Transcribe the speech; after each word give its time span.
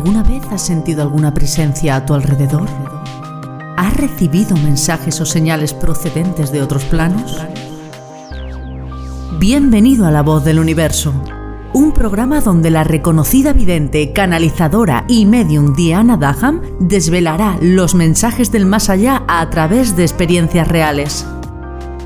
¿Alguna 0.00 0.22
vez 0.22 0.42
has 0.50 0.62
sentido 0.62 1.02
alguna 1.02 1.34
presencia 1.34 1.94
a 1.94 2.06
tu 2.06 2.14
alrededor? 2.14 2.66
¿Has 3.76 3.94
recibido 3.98 4.56
mensajes 4.56 5.20
o 5.20 5.26
señales 5.26 5.74
procedentes 5.74 6.50
de 6.50 6.62
otros 6.62 6.84
planos? 6.84 7.36
Bienvenido 9.38 10.06
a 10.06 10.10
La 10.10 10.22
Voz 10.22 10.42
del 10.42 10.58
Universo, 10.58 11.12
un 11.74 11.92
programa 11.92 12.40
donde 12.40 12.70
la 12.70 12.82
reconocida 12.82 13.52
vidente, 13.52 14.14
canalizadora 14.14 15.04
y 15.06 15.26
medium 15.26 15.74
Diana 15.74 16.16
Daham 16.16 16.62
desvelará 16.80 17.58
los 17.60 17.94
mensajes 17.94 18.50
del 18.50 18.64
más 18.64 18.88
allá 18.88 19.22
a 19.28 19.50
través 19.50 19.96
de 19.96 20.04
experiencias 20.04 20.66
reales 20.66 21.26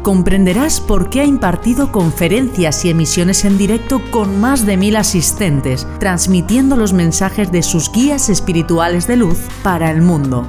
comprenderás 0.05 0.81
por 0.81 1.11
qué 1.11 1.23
ha 1.23 1.25
impartido 1.25 1.91
conferencias 1.91 2.85
y 2.85 2.91
emisiones 2.91 3.45
en 3.45 3.59
directo 3.59 4.01
con 4.13 4.39
más 4.39 4.65
de 4.65 4.77
mil 4.77 4.95
asistentes, 4.95 5.89
transmitiendo 5.99 6.77
los 6.77 6.93
mensajes 6.93 7.51
de 7.51 7.65
sus 7.65 7.91
guías 7.91 8.29
espirituales 8.29 9.09
de 9.09 9.17
luz 9.17 9.39
para 9.65 9.91
el 9.91 10.03
mundo. 10.03 10.49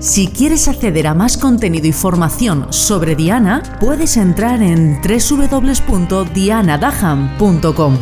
Si 0.00 0.26
quieres 0.26 0.66
acceder 0.66 1.06
a 1.06 1.14
más 1.14 1.36
contenido 1.36 1.86
y 1.86 1.92
formación 1.92 2.72
sobre 2.72 3.14
Diana, 3.14 3.62
puedes 3.78 4.16
entrar 4.16 4.60
en 4.62 5.00
www.dianadaham.com. 5.02 7.98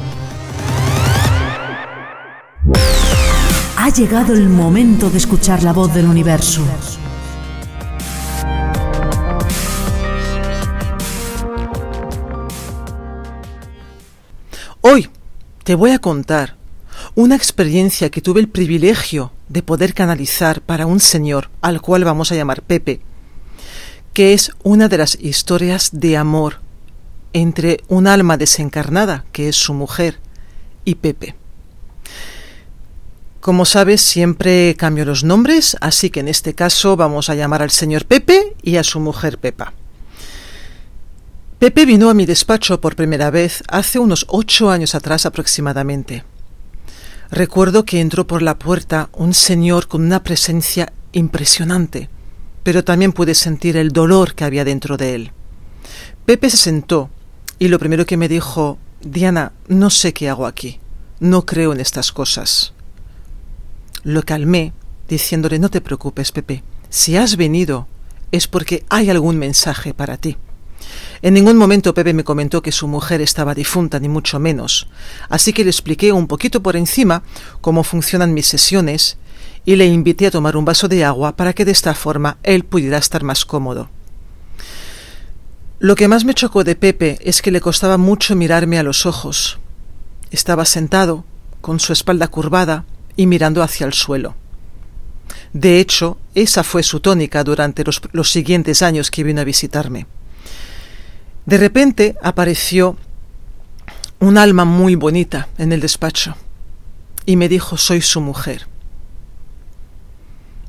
Ha 3.76 3.88
llegado 3.90 4.32
el 4.32 4.48
momento 4.48 5.10
de 5.10 5.18
escuchar 5.18 5.62
la 5.62 5.72
voz 5.72 5.92
del 5.92 6.06
universo. 6.06 6.62
Te 15.64 15.74
voy 15.74 15.92
a 15.92 15.98
contar 15.98 16.56
una 17.14 17.34
experiencia 17.34 18.10
que 18.10 18.20
tuve 18.20 18.40
el 18.40 18.48
privilegio 18.48 19.32
de 19.48 19.62
poder 19.62 19.94
canalizar 19.94 20.60
para 20.60 20.86
un 20.86 21.00
señor 21.00 21.50
al 21.62 21.80
cual 21.80 22.04
vamos 22.04 22.30
a 22.30 22.34
llamar 22.34 22.62
Pepe, 22.62 23.00
que 24.12 24.34
es 24.34 24.52
una 24.62 24.88
de 24.88 24.98
las 24.98 25.18
historias 25.20 25.88
de 25.92 26.18
amor 26.18 26.60
entre 27.32 27.80
un 27.88 28.06
alma 28.06 28.36
desencarnada, 28.36 29.24
que 29.32 29.48
es 29.48 29.56
su 29.56 29.74
mujer, 29.74 30.20
y 30.84 30.96
Pepe. 30.96 31.34
Como 33.40 33.64
sabes, 33.64 34.02
siempre 34.02 34.76
cambio 34.76 35.04
los 35.04 35.24
nombres, 35.24 35.76
así 35.80 36.10
que 36.10 36.20
en 36.20 36.28
este 36.28 36.54
caso 36.54 36.96
vamos 36.96 37.28
a 37.30 37.34
llamar 37.34 37.62
al 37.62 37.70
señor 37.70 38.04
Pepe 38.04 38.54
y 38.62 38.76
a 38.76 38.84
su 38.84 39.00
mujer 39.00 39.38
Pepa. 39.38 39.72
Pepe 41.64 41.86
vino 41.86 42.10
a 42.10 42.14
mi 42.14 42.26
despacho 42.26 42.78
por 42.78 42.94
primera 42.94 43.30
vez 43.30 43.64
hace 43.68 43.98
unos 43.98 44.26
ocho 44.28 44.70
años 44.70 44.94
atrás 44.94 45.24
aproximadamente. 45.24 46.22
Recuerdo 47.30 47.86
que 47.86 48.02
entró 48.02 48.26
por 48.26 48.42
la 48.42 48.58
puerta 48.58 49.08
un 49.14 49.32
señor 49.32 49.88
con 49.88 50.02
una 50.02 50.22
presencia 50.22 50.92
impresionante, 51.12 52.10
pero 52.64 52.84
también 52.84 53.14
pude 53.14 53.34
sentir 53.34 53.78
el 53.78 53.92
dolor 53.92 54.34
que 54.34 54.44
había 54.44 54.62
dentro 54.62 54.98
de 54.98 55.14
él. 55.14 55.32
Pepe 56.26 56.50
se 56.50 56.58
sentó 56.58 57.08
y 57.58 57.68
lo 57.68 57.78
primero 57.78 58.04
que 58.04 58.18
me 58.18 58.28
dijo, 58.28 58.76
Diana, 59.00 59.52
no 59.66 59.88
sé 59.88 60.12
qué 60.12 60.28
hago 60.28 60.44
aquí, 60.44 60.80
no 61.18 61.46
creo 61.46 61.72
en 61.72 61.80
estas 61.80 62.12
cosas. 62.12 62.74
Lo 64.02 64.22
calmé, 64.22 64.74
diciéndole, 65.08 65.58
no 65.58 65.70
te 65.70 65.80
preocupes, 65.80 66.30
Pepe, 66.30 66.62
si 66.90 67.16
has 67.16 67.38
venido 67.38 67.88
es 68.32 68.48
porque 68.48 68.84
hay 68.90 69.08
algún 69.08 69.38
mensaje 69.38 69.94
para 69.94 70.18
ti. 70.18 70.36
En 71.22 71.34
ningún 71.34 71.56
momento 71.56 71.94
Pepe 71.94 72.12
me 72.12 72.24
comentó 72.24 72.62
que 72.62 72.72
su 72.72 72.86
mujer 72.86 73.20
estaba 73.20 73.54
difunta, 73.54 73.98
ni 73.98 74.08
mucho 74.08 74.38
menos, 74.38 74.88
así 75.28 75.52
que 75.52 75.64
le 75.64 75.70
expliqué 75.70 76.12
un 76.12 76.26
poquito 76.26 76.62
por 76.62 76.76
encima 76.76 77.22
cómo 77.60 77.84
funcionan 77.84 78.34
mis 78.34 78.46
sesiones 78.46 79.16
y 79.64 79.76
le 79.76 79.86
invité 79.86 80.26
a 80.26 80.30
tomar 80.30 80.56
un 80.56 80.64
vaso 80.64 80.88
de 80.88 81.04
agua 81.04 81.36
para 81.36 81.52
que 81.52 81.64
de 81.64 81.72
esta 81.72 81.94
forma 81.94 82.36
él 82.42 82.64
pudiera 82.64 82.98
estar 82.98 83.22
más 83.22 83.44
cómodo. 83.44 83.88
Lo 85.78 85.96
que 85.96 86.08
más 86.08 86.24
me 86.24 86.34
chocó 86.34 86.64
de 86.64 86.76
Pepe 86.76 87.18
es 87.20 87.42
que 87.42 87.50
le 87.50 87.60
costaba 87.60 87.98
mucho 87.98 88.36
mirarme 88.36 88.78
a 88.78 88.82
los 88.82 89.06
ojos. 89.06 89.58
Estaba 90.30 90.64
sentado, 90.64 91.24
con 91.60 91.80
su 91.80 91.92
espalda 91.92 92.28
curvada 92.28 92.84
y 93.16 93.26
mirando 93.26 93.62
hacia 93.62 93.86
el 93.86 93.92
suelo. 93.92 94.34
De 95.52 95.80
hecho, 95.80 96.18
esa 96.34 96.64
fue 96.64 96.82
su 96.82 97.00
tónica 97.00 97.44
durante 97.44 97.84
los, 97.84 98.00
los 98.12 98.30
siguientes 98.30 98.82
años 98.82 99.10
que 99.10 99.24
vino 99.24 99.40
a 99.40 99.44
visitarme. 99.44 100.06
De 101.46 101.58
repente 101.58 102.16
apareció 102.22 102.96
un 104.18 104.38
alma 104.38 104.64
muy 104.64 104.94
bonita 104.94 105.48
en 105.58 105.72
el 105.72 105.80
despacho 105.80 106.36
y 107.26 107.36
me 107.36 107.48
dijo 107.48 107.76
soy 107.76 108.00
su 108.00 108.20
mujer. 108.20 108.66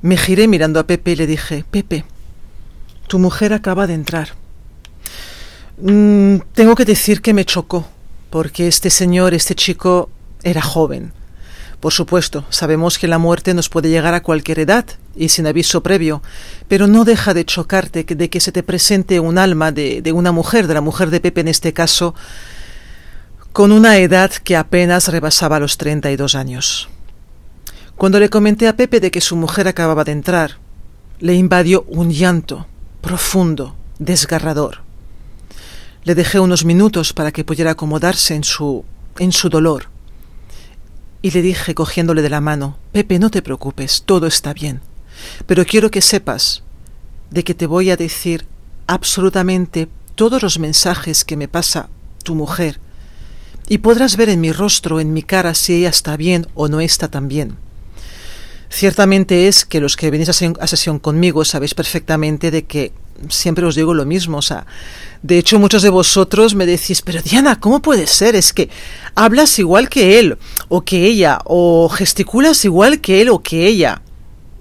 Me 0.02 0.18
giré 0.18 0.48
mirando 0.48 0.80
a 0.80 0.88
Pepe 0.88 1.12
y 1.12 1.16
le 1.16 1.28
dije 1.28 1.64
Pepe, 1.70 2.06
tu 3.08 3.20
mujer 3.20 3.54
acaba 3.54 3.88
de 3.88 3.94
entrar. 3.94 4.30
Mm, 5.82 6.38
tengo 6.54 6.76
que 6.76 6.86
decir 6.86 7.22
que 7.22 7.34
me 7.34 7.46
chocó, 7.46 7.88
porque 8.30 8.68
este 8.68 8.90
señor, 8.90 9.34
este 9.34 9.56
chico, 9.56 10.10
era 10.44 10.62
joven 10.62 11.12
por 11.86 11.94
supuesto, 11.94 12.46
sabemos 12.50 12.98
que 12.98 13.08
la 13.08 13.20
muerte 13.20 13.54
nos 13.54 13.70
puede 13.70 13.92
llegar 13.92 14.16
a 14.16 14.24
cualquier 14.24 14.58
edad 14.58 14.88
y 15.16 15.30
sin 15.30 15.46
aviso 15.46 15.84
previo, 15.84 16.24
pero 16.68 16.88
no 16.88 17.06
deja 17.06 17.36
de 17.36 17.46
chocarte 17.46 18.04
de 18.04 18.28
que 18.28 18.40
se 18.40 18.52
te 18.52 18.64
presente 18.64 19.20
un 19.20 19.38
alma 19.38 19.72
de, 19.72 20.02
de 20.02 20.12
una 20.12 20.32
mujer, 20.32 20.66
de 20.66 20.74
la 20.74 20.82
mujer 20.82 21.12
de 21.12 21.20
Pepe 21.20 21.42
en 21.42 21.48
este 21.48 21.74
caso, 21.74 22.16
con 23.54 23.72
una 23.72 24.00
edad 24.00 24.32
que 24.32 24.56
apenas 24.56 25.10
rebasaba 25.10 25.60
los 25.60 25.78
32 25.78 26.34
años. 26.34 26.90
Cuando 27.96 28.20
le 28.20 28.32
comenté 28.32 28.68
a 28.68 28.76
Pepe 28.76 29.00
de 29.00 29.12
que 29.12 29.22
su 29.22 29.36
mujer 29.36 29.68
acababa 29.68 30.04
de 30.04 30.14
entrar, 30.14 30.58
le 31.20 31.36
invadió 31.36 31.86
un 31.88 32.10
llanto 32.10 32.66
profundo, 33.02 33.76
desgarrador. 34.00 34.82
Le 36.04 36.16
dejé 36.16 36.40
unos 36.40 36.66
minutos 36.66 37.14
para 37.14 37.32
que 37.32 37.46
pudiera 37.46 37.70
acomodarse 37.70 38.34
en 38.34 38.44
su 38.44 38.84
en 39.20 39.32
su 39.32 39.50
dolor 39.50 39.95
y 41.26 41.32
le 41.32 41.42
dije 41.42 41.74
cogiéndole 41.74 42.22
de 42.22 42.30
la 42.30 42.40
mano, 42.40 42.78
Pepe, 42.92 43.18
no 43.18 43.32
te 43.32 43.42
preocupes, 43.42 44.04
todo 44.06 44.28
está 44.28 44.54
bien. 44.54 44.82
Pero 45.48 45.66
quiero 45.66 45.90
que 45.90 46.04
sepas 46.04 46.62
de 47.32 47.44
que 47.44 47.56
te 47.56 47.66
voy 47.66 47.90
a 47.90 47.98
decir 47.98 48.46
absolutamente 48.86 49.90
todos 50.14 50.44
los 50.44 50.60
mensajes 50.60 51.26
que 51.26 51.36
me 51.36 51.48
pasa 51.48 51.90
tu 52.24 52.36
mujer, 52.36 52.80
y 53.68 53.80
podrás 53.80 54.18
ver 54.18 54.30
en 54.30 54.40
mi 54.40 54.52
rostro, 54.52 55.00
en 55.00 55.14
mi 55.14 55.24
cara, 55.24 55.56
si 55.56 55.74
ella 55.74 55.90
está 55.90 56.16
bien 56.16 56.46
o 56.54 56.68
no 56.68 56.80
está 56.80 57.08
tan 57.08 57.28
bien. 57.28 57.58
Ciertamente 58.70 59.48
es 59.48 59.66
que 59.66 59.80
los 59.80 59.96
que 59.96 60.12
venís 60.12 60.30
a 60.30 60.68
sesión 60.68 61.00
conmigo 61.00 61.46
sabéis 61.46 61.74
perfectamente 61.74 62.52
de 62.52 62.66
que 62.66 62.92
siempre 63.30 63.66
os 63.66 63.76
digo 63.76 63.94
lo 63.94 64.06
mismo. 64.06 64.38
O 64.38 64.42
sea, 64.42 64.66
de 65.22 65.38
hecho, 65.38 65.60
muchos 65.60 65.82
de 65.82 65.90
vosotros 65.90 66.56
me 66.56 66.66
decís, 66.66 67.02
pero 67.02 67.22
Diana, 67.22 67.60
¿cómo 67.60 67.82
puede 67.82 68.08
ser? 68.08 68.36
Es 68.36 68.54
que 68.54 68.70
hablas 69.16 69.58
igual 69.60 69.90
que 69.90 70.20
él 70.20 70.38
o 70.68 70.82
que 70.82 71.06
ella, 71.06 71.40
o 71.46 71.90
gesticulas 71.90 72.66
igual 72.66 73.02
que 73.02 73.22
él 73.22 73.30
o 73.30 73.40
que 73.40 73.68
ella. 73.68 74.02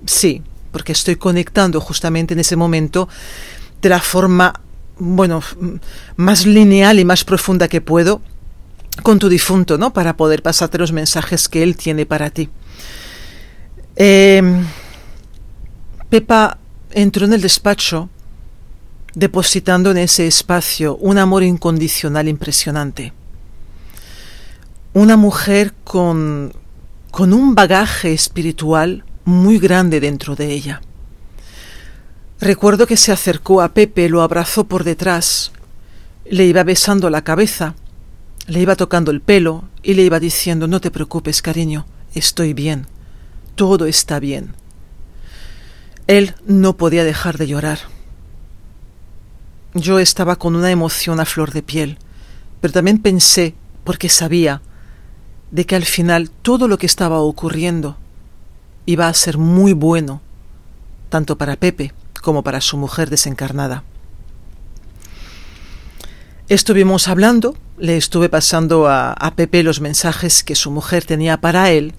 Sí, 0.07 0.43
porque 0.71 0.93
estoy 0.93 1.17
conectando 1.17 1.81
justamente 1.81 2.35
en 2.35 2.41
ese 2.41 2.57
momento 2.57 3.09
de 3.81 3.89
la 3.89 4.01
forma, 4.01 4.61
bueno, 4.99 5.43
más 6.17 6.47
lineal 6.47 6.99
y 6.99 7.05
más 7.05 7.25
profunda 7.25 7.69
que 7.69 7.81
puedo 7.81 8.23
con 9.03 9.19
tu 9.19 9.29
difunto, 9.29 9.77
¿no? 9.77 9.93
Para 9.93 10.17
poder 10.17 10.43
pasarte 10.43 10.79
los 10.79 10.93
mensajes 10.93 11.49
que 11.49 11.63
él 11.63 11.77
tiene 11.77 12.07
para 12.07 12.31
ti. 12.31 12.49
Eh, 13.97 14.43
Pepa 16.09 16.59
entró 16.91 17.27
en 17.27 17.32
el 17.32 17.41
despacho 17.41 18.09
depositando 19.15 19.91
en 19.91 19.99
ese 19.99 20.27
espacio 20.27 20.97
un 20.97 21.19
amor 21.19 21.43
incondicional 21.43 22.28
impresionante. 22.28 23.12
Una 24.93 25.17
mujer 25.17 25.73
con, 25.85 26.52
con 27.11 27.32
un 27.32 27.55
bagaje 27.55 28.12
espiritual 28.12 29.05
muy 29.25 29.58
grande 29.58 30.00
dentro 30.00 30.37
de 30.37 30.52
ella. 30.52 30.82
Recuerdo 32.40 32.87
que 32.87 32.97
se 32.97 33.12
acercó 33.12 33.62
a 33.62 33.73
Pepe, 33.73 34.08
lo 34.08 34.23
abrazó 34.23 34.64
por 34.64 34.85
detrás, 34.85 35.52
le 36.29 36.44
iba 36.44 36.62
besando 36.64 37.08
la 37.11 37.23
cabeza, 37.23 37.75
le 38.47 38.61
iba 38.61 38.76
tocando 38.76 39.11
el 39.11 39.20
pelo 39.20 39.64
y 39.82 39.94
le 39.94 40.02
iba 40.02 40.20
diciendo 40.20 40.67
No 40.67 40.81
te 40.81 40.90
preocupes, 40.90 41.40
cariño, 41.40 41.87
estoy 42.14 42.52
bien, 42.52 42.87
todo 43.55 43.87
está 43.87 44.21
bien. 44.21 44.55
Él 46.06 46.35
no 46.47 46.77
podía 46.77 47.05
dejar 47.05 47.39
de 47.39 47.47
llorar. 47.47 47.79
Yo 49.75 49.99
estaba 49.99 50.37
con 50.37 50.55
una 50.55 50.71
emoción 50.71 51.19
a 51.19 51.25
flor 51.25 51.53
de 51.53 51.62
piel, 51.62 51.99
pero 52.61 52.73
también 52.73 52.99
pensé, 52.99 53.55
porque 53.85 54.09
sabía, 54.09 54.62
de 55.51 55.67
que 55.67 55.77
al 55.77 55.85
final 55.85 56.31
todo 56.31 56.69
lo 56.69 56.79
que 56.79 56.87
estaba 56.87 57.21
ocurriendo 57.21 57.97
iba 58.87 59.09
a 59.09 59.15
ser 59.15 59.39
muy 59.39 59.73
bueno, 59.73 60.21
tanto 61.09 61.39
para 61.39 61.57
Pepe 61.57 61.93
como 62.21 62.43
para 62.43 62.61
su 62.61 62.77
mujer 62.77 63.11
desencarnada. 63.11 63.83
Estuvimos 66.49 67.09
hablando, 67.09 67.57
le 67.79 67.97
estuve 67.97 68.29
pasando 68.29 68.87
a, 68.87 69.12
a, 69.12 69.35
Pepe 69.35 69.62
los 69.62 69.81
mensajes 69.81 70.45
que 70.45 70.55
su 70.55 70.71
mujer 70.71 71.05
tenía 71.05 71.41
para 71.41 71.71
él, 71.71 71.95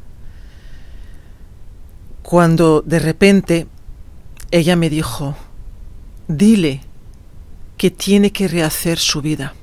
cuando 2.26 2.82
de 2.82 2.98
repente 2.98 3.68
ella 4.50 4.76
me 4.76 4.90
dijo, 4.90 5.38
dile 6.28 6.82
que 7.78 7.92
tiene 7.92 8.32
que 8.32 8.48
rehacer 8.48 8.98
su 8.98 9.22
vida. 9.22 9.54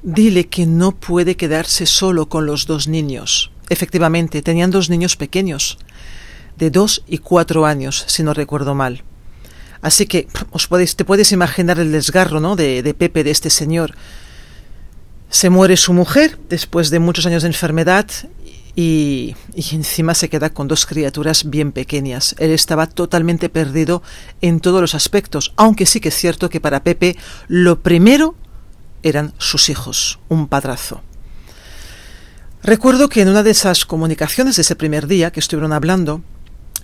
Dile 0.00 0.46
que 0.46 0.64
no 0.64 0.92
puede 0.92 1.36
quedarse 1.36 1.86
solo 1.86 2.28
con 2.28 2.46
los 2.46 2.66
dos 2.66 2.86
niños. 2.86 3.50
Efectivamente, 3.68 4.42
tenían 4.42 4.70
dos 4.70 4.90
niños 4.90 5.16
pequeños, 5.16 5.78
de 6.56 6.70
dos 6.70 7.02
y 7.08 7.18
cuatro 7.18 7.66
años, 7.66 8.04
si 8.06 8.22
no 8.22 8.32
recuerdo 8.32 8.76
mal. 8.76 9.02
Así 9.82 10.06
que 10.06 10.28
os 10.52 10.68
podéis, 10.68 10.94
te 10.94 11.04
puedes 11.04 11.32
imaginar 11.32 11.80
el 11.80 11.90
desgarro 11.90 12.38
¿no? 12.38 12.54
de, 12.54 12.84
de 12.84 12.94
Pepe, 12.94 13.24
de 13.24 13.32
este 13.32 13.50
señor. 13.50 13.96
Se 15.30 15.50
muere 15.50 15.76
su 15.76 15.92
mujer 15.92 16.38
después 16.48 16.90
de 16.90 17.00
muchos 17.00 17.26
años 17.26 17.42
de 17.42 17.48
enfermedad 17.48 18.06
y, 18.78 19.34
encima 19.54 20.14
se 20.14 20.28
queda 20.28 20.50
con 20.50 20.68
dos 20.68 20.84
criaturas 20.84 21.48
bien 21.48 21.72
pequeñas. 21.72 22.36
Él 22.38 22.50
estaba 22.50 22.86
totalmente 22.86 23.48
perdido 23.48 24.02
en 24.42 24.60
todos 24.60 24.82
los 24.82 24.94
aspectos, 24.94 25.54
aunque 25.56 25.86
sí 25.86 25.98
que 25.98 26.10
es 26.10 26.14
cierto 26.14 26.50
que 26.50 26.60
para 26.60 26.84
Pepe 26.84 27.16
lo 27.48 27.80
primero 27.80 28.34
eran 29.02 29.32
sus 29.38 29.70
hijos, 29.70 30.18
un 30.28 30.46
padrazo. 30.46 31.00
Recuerdo 32.62 33.08
que 33.08 33.22
en 33.22 33.28
una 33.28 33.42
de 33.42 33.50
esas 33.50 33.86
comunicaciones 33.86 34.56
de 34.56 34.62
ese 34.62 34.76
primer 34.76 35.06
día 35.06 35.30
que 35.30 35.40
estuvieron 35.40 35.72
hablando, 35.72 36.20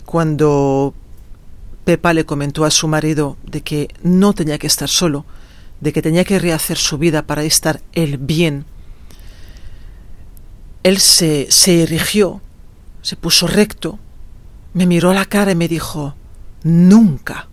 cuando 0.06 0.94
Pepa 1.84 2.14
le 2.14 2.24
comentó 2.24 2.64
a 2.64 2.70
su 2.70 2.88
marido 2.88 3.36
de 3.44 3.60
que 3.60 3.88
no 4.02 4.32
tenía 4.32 4.58
que 4.58 4.66
estar 4.66 4.88
solo, 4.88 5.26
de 5.80 5.92
que 5.92 6.00
tenía 6.00 6.24
que 6.24 6.38
rehacer 6.38 6.78
su 6.78 6.96
vida 6.96 7.26
para 7.26 7.42
estar 7.42 7.82
él 7.92 8.16
bien, 8.16 8.64
él 10.82 10.98
se, 10.98 11.46
se 11.50 11.82
erigió, 11.82 12.40
se 13.02 13.16
puso 13.16 13.46
recto, 13.46 13.98
me 14.74 14.86
miró 14.86 15.12
la 15.12 15.26
cara 15.26 15.52
y 15.52 15.54
me 15.54 15.68
dijo, 15.68 16.14
nunca, 16.62 17.48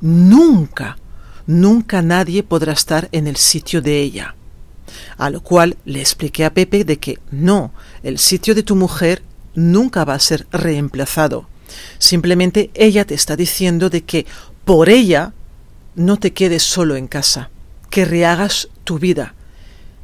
nunca, 0.00 0.98
nunca 1.46 2.02
nadie 2.02 2.42
podrá 2.42 2.72
estar 2.72 3.08
en 3.12 3.26
el 3.26 3.36
sitio 3.36 3.82
de 3.82 4.00
ella. 4.00 4.34
A 5.18 5.30
lo 5.30 5.42
cual 5.42 5.76
le 5.84 6.00
expliqué 6.00 6.44
a 6.44 6.54
Pepe 6.54 6.84
de 6.84 6.98
que 6.98 7.18
no, 7.30 7.72
el 8.02 8.18
sitio 8.18 8.54
de 8.54 8.62
tu 8.62 8.74
mujer 8.74 9.22
nunca 9.54 10.04
va 10.04 10.14
a 10.14 10.20
ser 10.20 10.46
reemplazado. 10.50 11.46
Simplemente 11.98 12.70
ella 12.74 13.04
te 13.04 13.14
está 13.14 13.36
diciendo 13.36 13.90
de 13.90 14.02
que 14.02 14.26
por 14.64 14.88
ella 14.88 15.32
no 15.94 16.16
te 16.16 16.32
quedes 16.32 16.62
solo 16.62 16.96
en 16.96 17.08
casa, 17.08 17.50
que 17.90 18.04
rehagas 18.04 18.68
tu 18.84 18.98
vida, 18.98 19.34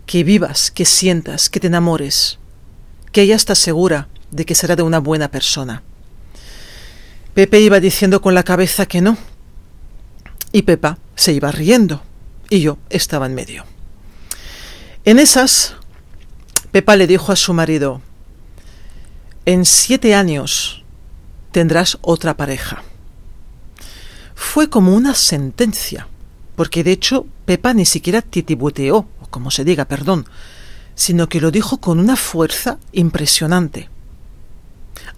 que 0.07 0.25
vivas, 0.25 0.71
que 0.71 0.85
sientas, 0.85 1.49
que 1.49 1.61
te 1.61 1.67
enamores, 1.67 2.39
que 3.13 3.23
ella 3.23 3.37
está 3.37 3.55
segura 3.55 4.09
de 4.31 4.45
que 4.45 4.55
será 4.55 4.77
de 4.77 4.83
una 4.83 4.99
buena 4.99 5.31
persona. 5.31 5.83
Pepe 7.35 7.61
iba 7.61 7.81
diciendo 7.81 8.21
con 8.21 8.35
la 8.35 8.43
cabeza 8.43 8.87
que 8.87 9.01
no, 9.01 9.17
y 10.53 10.63
Pepa 10.63 10.99
se 11.17 11.33
iba 11.33 11.51
riendo, 11.51 12.03
y 12.49 12.61
yo 12.61 12.79
estaba 12.91 13.27
en 13.27 13.35
medio. 13.35 13.65
En 15.05 15.19
esas, 15.19 15.75
Pepa 16.71 16.97
le 16.97 17.07
dijo 17.07 17.33
a 17.33 17.37
su 17.37 17.53
marido, 17.53 18.01
en 19.47 19.65
siete 19.65 20.15
años 20.15 20.85
tendrás 21.53 21.99
otra 22.01 22.37
pareja. 22.37 22.83
Fue 24.35 24.71
como 24.71 24.95
una 24.95 25.15
sentencia, 25.15 26.09
porque 26.57 26.85
de 26.85 26.93
hecho 26.93 27.27
Pepa 27.45 27.75
ni 27.75 27.85
siquiera 27.85 28.23
titibuteó, 28.23 29.07
como 29.31 29.51
se 29.51 29.65
diga, 29.65 29.85
perdón, 29.85 30.27
sino 30.95 31.29
que 31.29 31.41
lo 31.41 31.51
dijo 31.51 31.79
con 31.79 31.99
una 31.99 32.17
fuerza 32.17 32.79
impresionante. 32.93 33.89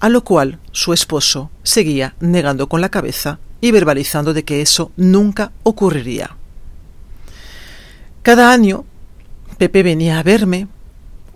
A 0.01 0.09
lo 0.09 0.25
cual 0.25 0.59
su 0.73 0.93
esposo 0.93 1.51
seguía 1.63 2.15
negando 2.21 2.69
con 2.69 2.81
la 2.81 2.89
cabeza 2.89 3.39
y 3.61 3.71
verbalizando 3.71 4.35
de 4.35 4.45
que 4.45 4.63
eso 4.63 4.93
nunca 4.97 5.53
ocurriría. 5.63 6.37
Cada 8.23 8.53
año 8.53 8.85
Pepe 9.59 9.83
venía 9.83 10.19
a 10.19 10.23
verme 10.23 10.69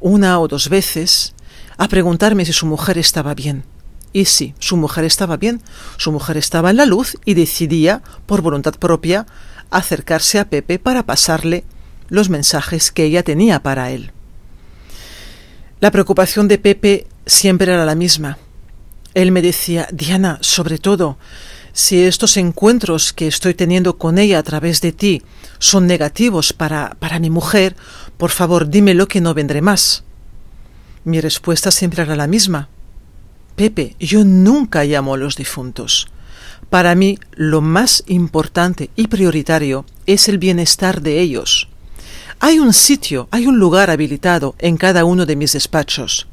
una 0.01 0.41
o 0.41 0.49
dos 0.49 0.69
veces 0.69 1.35
a 1.79 1.89
preguntarme 1.89 2.45
si 2.45 2.53
su 2.53 2.67
mujer 2.67 2.99
estaba 2.99 3.35
bien. 3.35 3.65
Y 4.13 4.25
sí, 4.25 4.55
su 4.59 4.77
mujer 4.77 5.05
estaba 5.05 5.37
bien, 5.37 5.63
su 5.97 6.11
mujer 6.11 6.37
estaba 6.37 6.71
en 6.71 6.77
la 6.77 6.85
luz 6.85 7.17
y 7.25 7.35
decidía, 7.35 8.03
por 8.27 8.43
voluntad 8.43 8.75
propia, 8.75 9.27
acercarse 9.71 10.39
a 10.39 10.49
Pepe 10.49 10.79
para 10.79 11.05
pasarle 11.05 11.65
los 12.09 12.29
mensajes 12.29 12.91
que 12.91 13.05
ella 13.05 13.23
tenía 13.23 13.63
para 13.63 13.91
él. 13.91 14.13
La 15.81 15.91
preocupación 15.91 16.49
de 16.49 16.59
Pepe 16.59 17.07
siempre 17.25 17.73
era 17.73 17.85
la 17.85 17.95
misma. 17.95 18.39
Él 19.15 19.33
me 19.33 19.43
decía, 19.43 19.89
Diana, 19.93 20.39
sobre 20.41 20.79
todo, 20.79 21.19
si 21.73 22.03
estos 22.03 22.37
encuentros 22.37 23.13
que 23.13 23.27
estoy 23.27 23.55
teniendo 23.55 23.97
con 23.97 24.19
ella 24.19 24.39
a 24.39 24.43
través 24.43 24.81
de 24.81 24.93
ti 24.93 25.23
son 25.59 25.87
negativos 25.87 26.53
para, 26.53 26.97
para 26.99 27.19
mi 27.19 27.31
mujer, 27.31 27.77
por 28.17 28.31
favor 28.31 28.69
dímelo 28.69 29.09
que 29.09 29.21
no 29.21 29.35
vendré 29.35 29.63
más. 29.63 30.05
Mi 31.05 31.21
respuesta 31.21 31.71
siempre 31.71 32.03
era 32.03 32.17
la 32.17 32.27
misma. 32.27 32.69
Pepe, 33.57 33.97
yo 33.99 34.25
nunca 34.25 34.85
llamo 34.85 35.15
a 35.15 35.19
los 35.19 35.37
difuntos. 35.37 36.09
Para 36.71 36.95
mí 36.95 37.19
lo 37.33 37.61
más 37.61 38.05
importante 38.07 38.91
y 38.95 39.09
prioritario 39.09 39.85
es 40.07 40.29
el 40.29 40.39
bienestar 40.39 41.03
de 41.03 41.21
ellos. 41.21 41.69
Hay 42.39 42.61
un 42.61 42.73
sitio, 42.73 43.29
hay 43.33 43.47
un 43.47 43.59
lugar 43.59 43.91
habilitado 43.91 44.55
en 44.59 44.77
cada 44.77 45.05
uno 45.05 45.27
de 45.27 45.37
mis 45.37 45.53
despachos. 45.53 46.29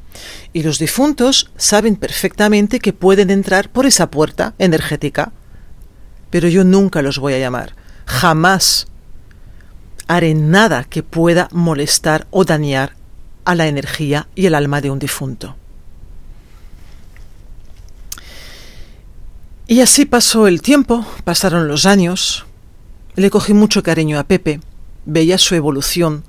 Y 0.52 0.62
los 0.62 0.78
difuntos 0.78 1.50
saben 1.56 1.96
perfectamente 1.96 2.78
que 2.78 2.92
pueden 2.92 3.30
entrar 3.30 3.68
por 3.68 3.84
esa 3.84 4.10
puerta 4.10 4.54
energética. 4.58 5.32
Pero 6.30 6.48
yo 6.48 6.62
nunca 6.62 7.02
los 7.02 7.18
voy 7.18 7.34
a 7.34 7.38
llamar. 7.38 7.74
Jamás 8.06 8.86
haré 10.06 10.34
nada 10.34 10.84
que 10.84 11.02
pueda 11.02 11.48
molestar 11.52 12.26
o 12.30 12.44
dañar 12.44 12.94
a 13.44 13.54
la 13.54 13.66
energía 13.66 14.28
y 14.34 14.46
el 14.46 14.54
alma 14.54 14.80
de 14.80 14.90
un 14.90 14.98
difunto. 14.98 15.56
Y 19.68 19.80
así 19.80 20.04
pasó 20.04 20.48
el 20.48 20.62
tiempo, 20.62 21.06
pasaron 21.22 21.68
los 21.68 21.86
años. 21.86 22.46
Le 23.14 23.30
cogí 23.30 23.54
mucho 23.54 23.84
cariño 23.84 24.18
a 24.18 24.24
Pepe 24.24 24.60
veía 25.08 25.38
su 25.38 25.54
evolución, 25.54 26.22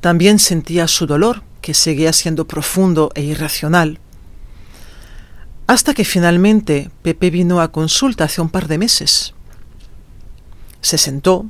también 0.00 0.38
sentía 0.38 0.86
su 0.86 1.06
dolor, 1.06 1.42
que 1.62 1.72
seguía 1.72 2.12
siendo 2.12 2.46
profundo 2.46 3.10
e 3.14 3.22
irracional. 3.22 3.98
Hasta 5.66 5.94
que 5.94 6.04
finalmente 6.04 6.90
Pepe 7.02 7.30
vino 7.30 7.60
a 7.60 7.72
consulta 7.72 8.24
hace 8.24 8.42
un 8.42 8.50
par 8.50 8.68
de 8.68 8.78
meses. 8.78 9.34
Se 10.82 10.98
sentó, 10.98 11.46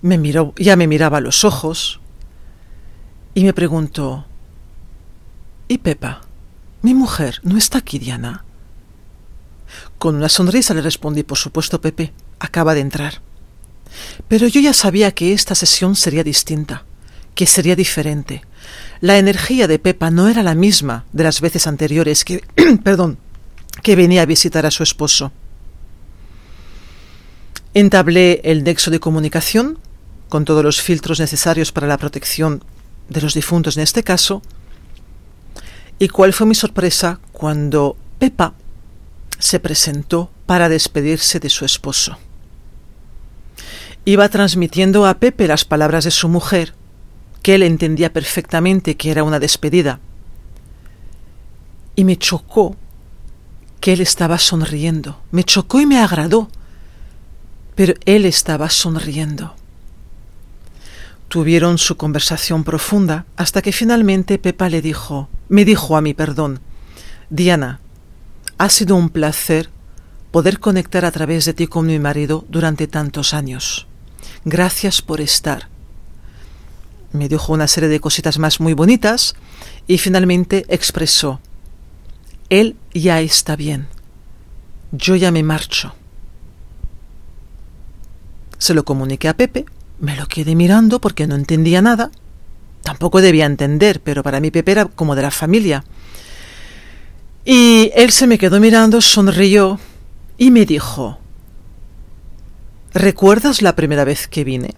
me 0.00 0.18
miró, 0.18 0.54
ya 0.56 0.76
me 0.76 0.86
miraba 0.86 1.18
a 1.18 1.20
los 1.20 1.44
ojos, 1.44 2.00
y 3.34 3.44
me 3.44 3.52
preguntó 3.52 4.24
¿Y 5.66 5.78
Pepa? 5.78 6.20
Mi 6.80 6.94
mujer 6.94 7.40
no 7.42 7.58
está 7.58 7.78
aquí, 7.78 7.98
Diana. 7.98 8.44
Con 9.98 10.16
una 10.16 10.28
sonrisa 10.28 10.74
le 10.74 10.82
respondí, 10.82 11.22
por 11.22 11.38
supuesto, 11.38 11.80
Pepe, 11.80 12.12
acaba 12.38 12.74
de 12.74 12.80
entrar. 12.80 13.20
Pero 14.28 14.46
yo 14.46 14.60
ya 14.60 14.72
sabía 14.72 15.12
que 15.12 15.32
esta 15.32 15.54
sesión 15.54 15.96
sería 15.96 16.24
distinta, 16.24 16.84
que 17.34 17.46
sería 17.46 17.76
diferente. 17.76 18.42
La 19.00 19.18
energía 19.18 19.68
de 19.68 19.78
Pepa 19.78 20.10
no 20.10 20.28
era 20.28 20.42
la 20.42 20.54
misma 20.54 21.04
de 21.12 21.24
las 21.24 21.40
veces 21.40 21.66
anteriores 21.66 22.24
que, 22.24 22.44
perdón, 22.84 23.18
que 23.82 23.96
venía 23.96 24.22
a 24.22 24.26
visitar 24.26 24.66
a 24.66 24.70
su 24.70 24.82
esposo. 24.82 25.32
Entablé 27.74 28.40
el 28.44 28.64
nexo 28.64 28.90
de 28.90 29.00
comunicación, 29.00 29.78
con 30.28 30.44
todos 30.44 30.64
los 30.64 30.80
filtros 30.80 31.20
necesarios 31.20 31.72
para 31.72 31.86
la 31.86 31.98
protección 31.98 32.64
de 33.08 33.20
los 33.20 33.34
difuntos 33.34 33.76
en 33.76 33.82
este 33.82 34.02
caso, 34.02 34.42
y 35.98 36.08
cuál 36.08 36.32
fue 36.32 36.46
mi 36.46 36.54
sorpresa 36.54 37.20
cuando 37.32 37.96
Pepa 38.18 38.54
se 39.38 39.60
presentó 39.60 40.30
para 40.46 40.68
despedirse 40.68 41.40
de 41.40 41.50
su 41.50 41.64
esposo. 41.64 42.18
Iba 44.04 44.28
transmitiendo 44.28 45.06
a 45.06 45.14
Pepe 45.14 45.46
las 45.46 45.64
palabras 45.64 46.04
de 46.04 46.10
su 46.10 46.28
mujer, 46.28 46.74
que 47.42 47.54
él 47.54 47.62
entendía 47.62 48.12
perfectamente 48.12 48.96
que 48.96 49.10
era 49.10 49.24
una 49.24 49.38
despedida. 49.38 50.00
Y 51.94 52.04
me 52.04 52.16
chocó 52.16 52.76
que 53.80 53.92
él 53.92 54.00
estaba 54.00 54.38
sonriendo. 54.38 55.20
Me 55.32 55.44
chocó 55.44 55.80
y 55.80 55.86
me 55.86 55.98
agradó. 55.98 56.48
Pero 57.74 57.94
él 58.06 58.24
estaba 58.26 58.70
sonriendo. 58.70 59.54
Tuvieron 61.28 61.78
su 61.78 61.96
conversación 61.96 62.62
profunda 62.62 63.26
hasta 63.36 63.60
que 63.60 63.72
finalmente 63.72 64.38
Pepa 64.38 64.68
le 64.68 64.82
dijo, 64.82 65.28
me 65.48 65.64
dijo 65.64 65.96
a 65.96 66.00
mí, 66.00 66.14
perdón, 66.14 66.60
Diana, 67.30 67.80
ha 68.58 68.68
sido 68.68 68.96
un 68.96 69.10
placer 69.10 69.70
poder 70.30 70.60
conectar 70.60 71.04
a 71.04 71.10
través 71.10 71.44
de 71.44 71.54
ti 71.54 71.66
con 71.66 71.86
mi 71.86 71.98
marido 71.98 72.44
durante 72.48 72.86
tantos 72.86 73.34
años 73.34 73.86
gracias 74.44 75.02
por 75.02 75.20
estar. 75.20 75.68
Me 77.12 77.28
dijo 77.28 77.52
una 77.52 77.68
serie 77.68 77.88
de 77.88 78.00
cositas 78.00 78.38
más 78.38 78.60
muy 78.60 78.72
bonitas 78.72 79.34
y 79.86 79.98
finalmente 79.98 80.64
expresó, 80.68 81.40
Él 82.48 82.76
ya 82.94 83.20
está 83.20 83.56
bien. 83.56 83.86
Yo 84.92 85.16
ya 85.16 85.30
me 85.30 85.42
marcho. 85.42 85.94
Se 88.58 88.74
lo 88.74 88.84
comuniqué 88.84 89.28
a 89.28 89.36
Pepe, 89.36 89.66
me 89.98 90.16
lo 90.16 90.26
quedé 90.26 90.54
mirando 90.54 91.00
porque 91.00 91.26
no 91.26 91.34
entendía 91.34 91.82
nada. 91.82 92.10
Tampoco 92.82 93.20
debía 93.20 93.46
entender, 93.46 94.00
pero 94.00 94.22
para 94.22 94.40
mí 94.40 94.50
Pepe 94.50 94.72
era 94.72 94.86
como 94.86 95.14
de 95.14 95.22
la 95.22 95.30
familia. 95.30 95.84
Y 97.44 97.90
él 97.94 98.12
se 98.12 98.26
me 98.26 98.38
quedó 98.38 98.60
mirando, 98.60 99.00
sonrió 99.00 99.80
y 100.38 100.50
me 100.50 100.64
dijo, 100.64 101.18
¿Recuerdas 102.94 103.62
la 103.62 103.74
primera 103.74 104.04
vez 104.04 104.28
que 104.28 104.44
vine? 104.44 104.74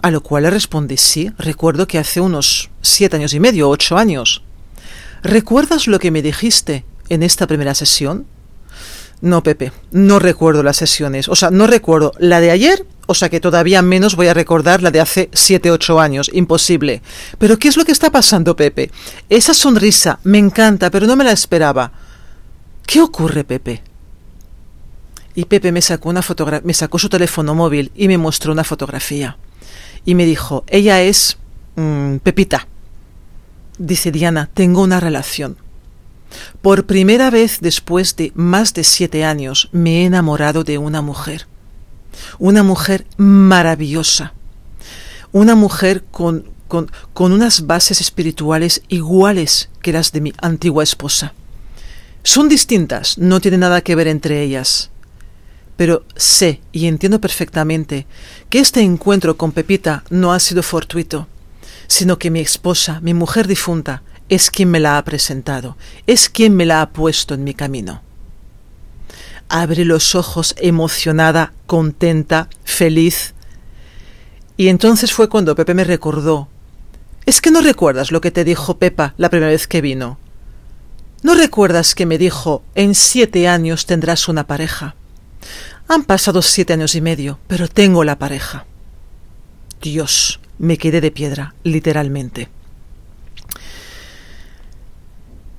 A 0.00 0.12
lo 0.12 0.22
cual 0.22 0.44
le 0.44 0.50
respondí, 0.50 0.96
sí, 0.96 1.32
recuerdo 1.36 1.88
que 1.88 1.98
hace 1.98 2.20
unos 2.20 2.70
siete 2.82 3.16
años 3.16 3.34
y 3.34 3.40
medio, 3.40 3.68
ocho 3.68 3.98
años. 3.98 4.44
¿Recuerdas 5.24 5.88
lo 5.88 5.98
que 5.98 6.12
me 6.12 6.22
dijiste 6.22 6.84
en 7.08 7.24
esta 7.24 7.48
primera 7.48 7.74
sesión? 7.74 8.26
No, 9.20 9.42
Pepe, 9.42 9.72
no 9.90 10.20
recuerdo 10.20 10.62
las 10.62 10.76
sesiones. 10.76 11.28
O 11.28 11.34
sea, 11.34 11.50
no 11.50 11.66
recuerdo 11.66 12.12
la 12.18 12.38
de 12.38 12.52
ayer, 12.52 12.86
o 13.10 13.14
sea 13.14 13.30
que 13.30 13.40
todavía 13.40 13.80
menos 13.80 14.16
voy 14.16 14.26
a 14.26 14.34
recordar 14.34 14.82
la 14.82 14.90
de 14.90 15.00
hace 15.00 15.30
siete, 15.32 15.70
ocho 15.70 15.98
años. 15.98 16.30
Imposible. 16.34 17.00
Pero 17.38 17.58
¿qué 17.58 17.68
es 17.68 17.78
lo 17.78 17.86
que 17.86 17.92
está 17.92 18.10
pasando, 18.10 18.54
Pepe? 18.54 18.90
Esa 19.30 19.54
sonrisa 19.54 20.20
me 20.24 20.36
encanta, 20.36 20.90
pero 20.90 21.06
no 21.06 21.16
me 21.16 21.24
la 21.24 21.32
esperaba. 21.32 21.90
¿Qué 22.84 23.00
ocurre, 23.00 23.44
Pepe? 23.44 23.82
Y 25.34 25.46
Pepe 25.46 25.72
me 25.72 25.80
sacó 25.80 26.10
una 26.10 26.22
me 26.64 26.74
sacó 26.74 26.98
su 26.98 27.08
teléfono 27.08 27.54
móvil 27.54 27.90
y 27.94 28.08
me 28.08 28.18
mostró 28.18 28.52
una 28.52 28.62
fotografía. 28.62 29.38
Y 30.04 30.14
me 30.14 30.26
dijo, 30.26 30.64
ella 30.66 31.00
es 31.00 31.38
mmm, 31.76 32.16
Pepita. 32.16 32.68
Dice 33.78 34.12
Diana, 34.12 34.50
tengo 34.52 34.82
una 34.82 35.00
relación. 35.00 35.56
Por 36.60 36.84
primera 36.84 37.30
vez 37.30 37.60
después 37.62 38.16
de 38.16 38.32
más 38.34 38.74
de 38.74 38.84
siete 38.84 39.24
años 39.24 39.70
me 39.72 40.02
he 40.02 40.04
enamorado 40.04 40.62
de 40.62 40.76
una 40.76 41.00
mujer. 41.00 41.46
Una 42.38 42.62
mujer 42.62 43.06
maravillosa. 43.16 44.32
Una 45.32 45.54
mujer 45.54 46.04
con, 46.10 46.44
con, 46.68 46.90
con 47.12 47.32
unas 47.32 47.66
bases 47.66 48.00
espirituales 48.00 48.82
iguales 48.88 49.68
que 49.82 49.92
las 49.92 50.12
de 50.12 50.20
mi 50.20 50.32
antigua 50.40 50.82
esposa. 50.82 51.34
Son 52.22 52.48
distintas, 52.48 53.18
no 53.18 53.40
tiene 53.40 53.58
nada 53.58 53.80
que 53.80 53.94
ver 53.94 54.08
entre 54.08 54.42
ellas. 54.42 54.90
Pero 55.76 56.04
sé 56.16 56.60
y 56.72 56.86
entiendo 56.86 57.20
perfectamente 57.20 58.06
que 58.50 58.58
este 58.58 58.80
encuentro 58.80 59.36
con 59.36 59.52
Pepita 59.52 60.04
no 60.10 60.32
ha 60.32 60.40
sido 60.40 60.62
fortuito, 60.62 61.28
sino 61.86 62.18
que 62.18 62.30
mi 62.30 62.40
esposa, 62.40 63.00
mi 63.00 63.14
mujer 63.14 63.46
difunta, 63.46 64.02
es 64.28 64.50
quien 64.50 64.70
me 64.70 64.80
la 64.80 64.98
ha 64.98 65.04
presentado, 65.04 65.76
es 66.06 66.28
quien 66.28 66.54
me 66.54 66.66
la 66.66 66.82
ha 66.82 66.90
puesto 66.90 67.34
en 67.34 67.44
mi 67.44 67.54
camino. 67.54 68.02
Abre 69.48 69.84
los 69.84 70.14
ojos 70.14 70.54
emocionada, 70.58 71.52
contenta, 71.66 72.48
feliz. 72.64 73.34
Y 74.56 74.68
entonces 74.68 75.12
fue 75.12 75.28
cuando 75.28 75.54
Pepe 75.54 75.74
me 75.74 75.84
recordó. 75.84 76.48
¿Es 77.26 77.40
que 77.40 77.50
no 77.50 77.60
recuerdas 77.60 78.10
lo 78.10 78.20
que 78.20 78.30
te 78.30 78.44
dijo 78.44 78.78
Pepa 78.78 79.14
la 79.16 79.30
primera 79.30 79.50
vez 79.50 79.66
que 79.66 79.80
vino? 79.80 80.18
¿No 81.22 81.34
recuerdas 81.34 81.94
que 81.94 82.06
me 82.06 82.18
dijo 82.18 82.62
en 82.74 82.94
siete 82.94 83.48
años 83.48 83.86
tendrás 83.86 84.28
una 84.28 84.46
pareja? 84.46 84.94
Han 85.88 86.04
pasado 86.04 86.42
siete 86.42 86.74
años 86.74 86.94
y 86.94 87.00
medio, 87.00 87.38
pero 87.46 87.68
tengo 87.68 88.04
la 88.04 88.18
pareja. 88.18 88.66
Dios, 89.80 90.40
me 90.58 90.76
quedé 90.78 91.00
de 91.00 91.10
piedra, 91.10 91.54
literalmente. 91.64 92.48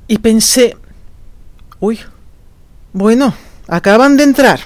y 0.09 0.17
pensé, 0.17 0.75
uy, 1.79 1.99
bueno, 2.91 3.33
acaban 3.69 4.17
de 4.17 4.23
entrar. 4.23 4.59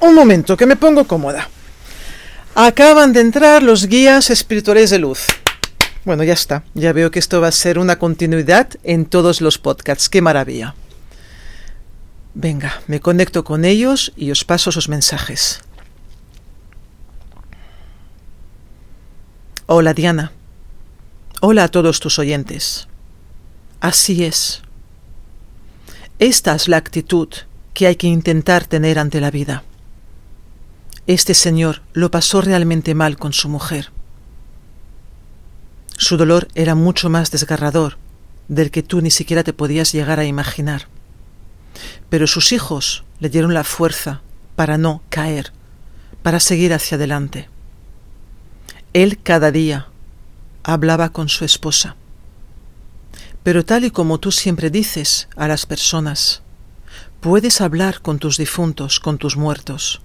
Un 0.00 0.14
momento, 0.14 0.56
que 0.56 0.66
me 0.66 0.76
pongo 0.76 1.06
cómoda. 1.06 1.48
Acaban 2.54 3.12
de 3.12 3.20
entrar 3.20 3.62
los 3.62 3.86
guías 3.86 4.30
espirituales 4.30 4.90
de 4.90 4.98
luz. 4.98 5.26
Bueno, 6.04 6.24
ya 6.24 6.32
está. 6.32 6.64
Ya 6.74 6.92
veo 6.92 7.10
que 7.10 7.18
esto 7.18 7.40
va 7.40 7.48
a 7.48 7.52
ser 7.52 7.78
una 7.78 7.98
continuidad 7.98 8.68
en 8.82 9.06
todos 9.06 9.40
los 9.40 9.58
podcasts. 9.58 10.08
¡Qué 10.08 10.20
maravilla! 10.20 10.74
Venga, 12.34 12.82
me 12.86 13.00
conecto 13.00 13.44
con 13.44 13.64
ellos 13.64 14.12
y 14.16 14.30
os 14.30 14.44
paso 14.44 14.72
sus 14.72 14.88
mensajes. 14.88 15.60
Hola 19.66 19.94
Diana. 19.94 20.32
Hola 21.40 21.64
a 21.64 21.68
todos 21.68 22.00
tus 22.00 22.18
oyentes. 22.18 22.88
Así 23.80 24.24
es. 24.24 24.62
Esta 26.18 26.54
es 26.54 26.68
la 26.68 26.78
actitud 26.78 27.28
que 27.74 27.86
hay 27.86 27.96
que 27.96 28.06
intentar 28.06 28.66
tener 28.66 28.98
ante 28.98 29.20
la 29.20 29.30
vida. 29.30 29.64
Este 31.06 31.34
señor 31.34 31.82
lo 31.92 32.10
pasó 32.10 32.40
realmente 32.40 32.94
mal 32.94 33.16
con 33.16 33.32
su 33.32 33.48
mujer. 33.48 33.90
Su 35.96 36.16
dolor 36.16 36.48
era 36.54 36.74
mucho 36.74 37.10
más 37.10 37.30
desgarrador 37.30 37.98
del 38.48 38.70
que 38.70 38.82
tú 38.82 39.00
ni 39.00 39.10
siquiera 39.10 39.44
te 39.44 39.52
podías 39.52 39.92
llegar 39.92 40.20
a 40.20 40.24
imaginar. 40.24 40.88
Pero 42.08 42.26
sus 42.26 42.52
hijos 42.52 43.04
le 43.18 43.30
dieron 43.30 43.54
la 43.54 43.64
fuerza 43.64 44.20
para 44.56 44.78
no 44.78 45.02
caer, 45.08 45.52
para 46.22 46.40
seguir 46.40 46.72
hacia 46.72 46.96
adelante. 46.96 47.48
Él 48.92 49.18
cada 49.22 49.50
día 49.50 49.88
hablaba 50.62 51.10
con 51.10 51.28
su 51.28 51.44
esposa. 51.44 51.96
Pero 53.42 53.64
tal 53.64 53.84
y 53.84 53.90
como 53.90 54.18
tú 54.18 54.30
siempre 54.30 54.70
dices 54.70 55.28
a 55.34 55.48
las 55.48 55.66
personas, 55.66 56.42
puedes 57.22 57.60
hablar 57.60 58.02
con 58.02 58.18
tus 58.18 58.36
difuntos, 58.36 58.98
con 58.98 59.16
tus 59.16 59.36
muertos, 59.36 60.02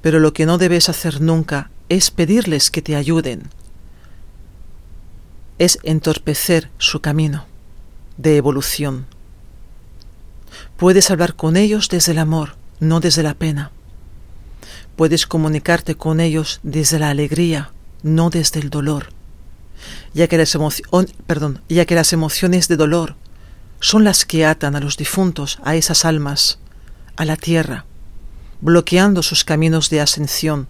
pero 0.00 0.18
lo 0.18 0.32
que 0.32 0.46
no 0.46 0.56
debes 0.56 0.88
hacer 0.88 1.20
nunca 1.20 1.70
es 1.90 2.10
pedirles 2.10 2.70
que 2.70 2.80
te 2.80 2.96
ayuden, 2.96 3.50
es 5.58 5.78
entorpecer 5.82 6.70
su 6.78 7.00
camino 7.00 7.44
de 8.16 8.38
evolución. 8.38 9.06
Puedes 10.78 11.10
hablar 11.10 11.36
con 11.36 11.58
ellos 11.58 11.90
desde 11.90 12.12
el 12.12 12.18
amor, 12.18 12.56
no 12.80 13.00
desde 13.00 13.22
la 13.22 13.34
pena. 13.34 13.70
Puedes 14.96 15.26
comunicarte 15.26 15.94
con 15.94 16.20
ellos 16.20 16.60
desde 16.62 16.98
la 16.98 17.10
alegría, 17.10 17.70
no 18.02 18.30
desde 18.30 18.60
el 18.60 18.70
dolor 18.70 19.14
ya 20.14 20.28
que, 20.28 20.38
las 20.38 20.56
ya 21.68 21.84
que 21.84 21.94
las 21.94 22.12
emociones 22.14 22.68
de 22.68 22.76
dolor 22.76 23.16
son 23.80 24.04
las 24.04 24.24
que 24.24 24.46
atan 24.46 24.76
a 24.76 24.80
los 24.80 24.96
difuntos, 24.96 25.58
a 25.64 25.76
esas 25.76 26.04
almas, 26.04 26.58
a 27.16 27.24
la 27.24 27.36
tierra, 27.36 27.84
bloqueando 28.60 29.22
sus 29.22 29.44
caminos 29.44 29.90
de 29.90 30.00
ascensión 30.00 30.68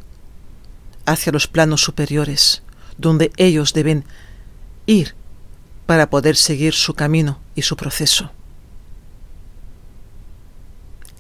hacia 1.07 1.33
los 1.33 1.47
planos 1.47 1.83
superiores, 1.83 2.63
donde 2.99 3.33
ellos 3.37 3.73
deben 3.73 4.05
ir 4.87 5.15
para 5.87 6.11
poder 6.11 6.37
seguir 6.37 6.75
su 6.75 6.95
camino 6.95 7.39
y 7.55 7.63
su 7.63 7.77
proceso. 7.77 8.31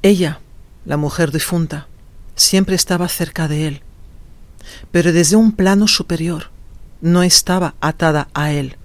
Ella, 0.02 0.40
la 0.84 0.96
mujer 0.96 1.30
difunta, 1.30 1.86
siempre 2.34 2.74
estaba 2.74 3.08
cerca 3.08 3.48
de 3.48 3.68
él, 3.68 3.82
pero 4.90 5.12
desde 5.12 5.36
un 5.36 5.52
plano 5.52 5.88
superior, 5.88 6.50
no 7.00 7.22
estaba 7.22 7.74
atada 7.80 8.28
a 8.34 8.52
él, 8.52 8.76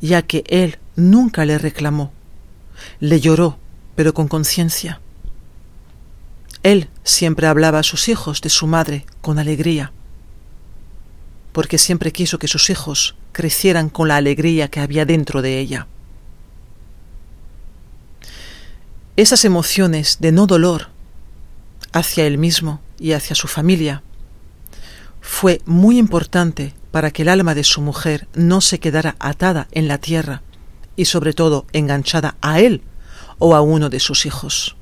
ya 0.00 0.22
que 0.22 0.44
él 0.48 0.78
nunca 0.94 1.44
le 1.44 1.58
reclamó. 1.58 2.12
Le 3.00 3.20
lloró, 3.20 3.58
pero 3.94 4.14
con 4.14 4.28
conciencia. 4.28 5.00
Él 6.62 6.88
siempre 7.04 7.46
hablaba 7.46 7.78
a 7.78 7.84
sus 7.84 8.08
hijos 8.08 8.40
de 8.40 8.48
su 8.48 8.66
madre 8.66 9.06
con 9.20 9.38
alegría, 9.38 9.92
porque 11.52 11.78
siempre 11.78 12.12
quiso 12.12 12.38
que 12.38 12.48
sus 12.48 12.70
hijos 12.70 13.16
crecieran 13.32 13.88
con 13.88 14.08
la 14.08 14.16
alegría 14.16 14.68
que 14.68 14.80
había 14.80 15.04
dentro 15.04 15.42
de 15.42 15.58
ella. 15.58 15.86
Esas 19.16 19.44
emociones 19.44 20.18
de 20.20 20.32
no 20.32 20.46
dolor 20.46 20.88
hacia 21.92 22.26
él 22.26 22.36
mismo 22.36 22.80
y 22.98 23.12
hacia 23.12 23.34
su 23.34 23.48
familia 23.48 24.02
fue 25.20 25.62
muy 25.64 25.98
importante 25.98 26.74
para 26.90 27.10
que 27.10 27.22
el 27.22 27.28
alma 27.28 27.54
de 27.54 27.64
su 27.64 27.80
mujer 27.80 28.28
no 28.34 28.60
se 28.60 28.78
quedara 28.78 29.16
atada 29.18 29.68
en 29.72 29.88
la 29.88 29.98
tierra 29.98 30.42
y 30.96 31.04
sobre 31.04 31.32
todo 31.32 31.66
enganchada 31.72 32.36
a 32.40 32.60
él 32.60 32.82
o 33.38 33.54
a 33.54 33.60
uno 33.60 33.88
de 33.90 34.00
sus 34.00 34.26
hijos. 34.26 34.76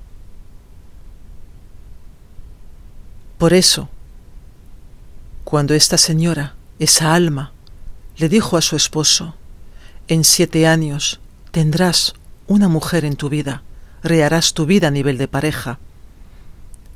Por 3.39 3.53
eso, 3.53 3.89
cuando 5.43 5.75
esta 5.75 5.99
señora, 5.99 6.55
esa 6.79 7.15
alma, 7.15 7.53
le 8.17 8.29
dijo 8.29 8.57
a 8.57 8.63
su 8.63 8.77
esposo, 8.77 9.35
en 10.09 10.25
siete 10.25 10.67
años 10.67 11.21
tendrás 11.51 12.15
una 12.47 12.69
mujer 12.69 13.05
en 13.05 13.17
tu 13.17 13.29
vida, 13.29 13.63
reharás 14.03 14.55
tu 14.55 14.67
vida 14.67 14.89
a 14.89 14.93
nivel 14.93 15.19
de 15.19 15.29
pareja, 15.29 15.79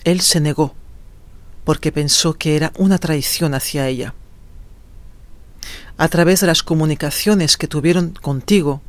él 0.04 0.20
se 0.20 0.40
negó, 0.40 0.75
porque 1.64 1.92
pensó 1.92 2.34
que 2.34 2.56
era 2.56 2.72
una 2.78 2.98
traición 2.98 3.54
hacia 3.54 3.88
ella 3.88 4.14
a 5.98 6.08
través 6.08 6.40
de 6.40 6.46
las 6.46 6.62
comunicaciones 6.62 7.56
que 7.56 7.66
tuvieron 7.66 8.10
contigo 8.22 8.80